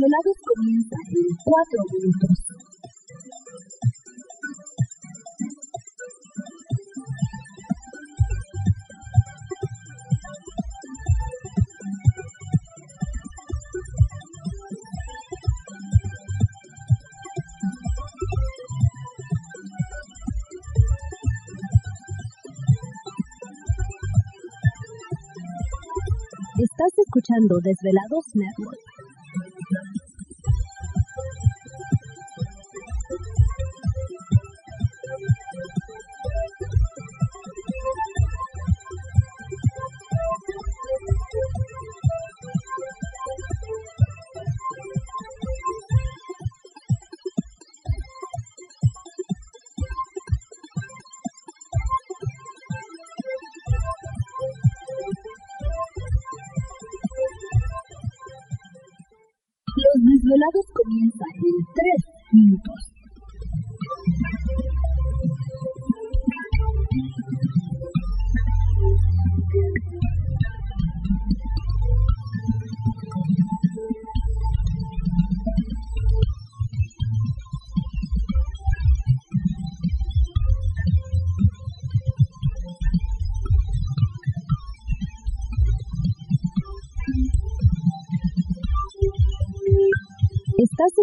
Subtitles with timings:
[0.00, 2.30] Los desvelados comienzan en 4 minutos.
[26.58, 28.89] Estás escuchando Desvelados Network.
[60.30, 62.89] Los desvelados comienzan en 3 minutos.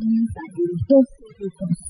[0.00, 1.06] Comienzan en 2
[1.38, 1.89] minutos.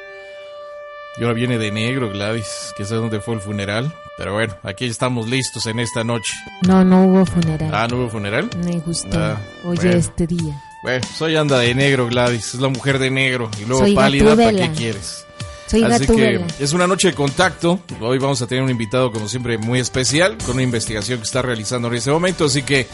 [1.17, 3.93] Y ahora viene de negro, Gladys, que sé dónde fue el funeral.
[4.17, 6.33] Pero bueno, aquí estamos listos en esta noche.
[6.67, 7.69] No, no hubo funeral.
[7.73, 8.49] Ah, ¿no hubo funeral?
[8.63, 9.19] Me gustó.
[9.19, 9.97] Ah, Oye, bueno.
[9.97, 10.61] este día.
[10.83, 12.53] Bueno, soy anda de negro, Gladys.
[12.53, 13.49] Es la mujer de negro.
[13.61, 15.25] Y luego Soy pálida, ¿para qué quieres?
[15.67, 17.79] Soy Así que es una noche de contacto.
[17.99, 21.41] Hoy vamos a tener un invitado, como siempre, muy especial, con una investigación que está
[21.41, 22.45] realizando en este momento.
[22.45, 22.87] Así que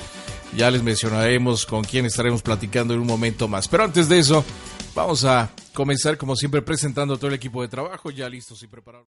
[0.56, 3.68] ya les mencionaremos con quién estaremos platicando en un momento más.
[3.68, 4.46] Pero antes de eso,
[4.98, 8.68] vamos a comenzar, como siempre, presentando a todo el equipo de trabajo, ya listos y
[8.68, 9.08] preparados.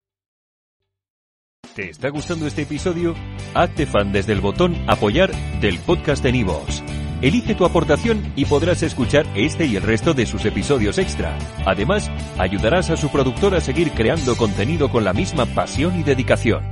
[1.74, 3.14] ¿Te está gustando este episodio?
[3.54, 6.82] Hazte fan desde el botón Apoyar del podcast de Nivos.
[7.22, 11.38] Elige tu aportación y podrás escuchar este y el resto de sus episodios extra.
[11.64, 16.69] Además, ayudarás a su productor a seguir creando contenido con la misma pasión y dedicación.